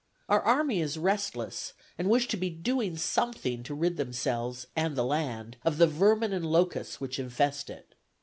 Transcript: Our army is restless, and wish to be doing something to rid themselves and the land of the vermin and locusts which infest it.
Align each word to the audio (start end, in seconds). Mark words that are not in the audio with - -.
Our 0.27 0.41
army 0.41 0.81
is 0.81 0.97
restless, 0.97 1.73
and 1.95 2.09
wish 2.09 2.27
to 2.29 2.35
be 2.35 2.49
doing 2.49 2.97
something 2.97 3.61
to 3.61 3.75
rid 3.75 3.97
themselves 3.97 4.65
and 4.75 4.95
the 4.95 5.05
land 5.05 5.57
of 5.63 5.77
the 5.77 5.85
vermin 5.85 6.33
and 6.33 6.43
locusts 6.51 6.99
which 6.99 7.19
infest 7.19 7.69
it. 7.69 7.93